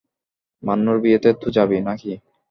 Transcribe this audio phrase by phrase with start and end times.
[0.63, 2.11] মান্নুর বিয়েতে তো যাবি, নাকি?